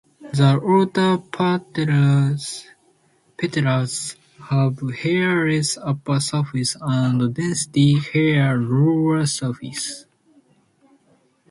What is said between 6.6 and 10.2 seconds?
and densely hairy lower surfaces.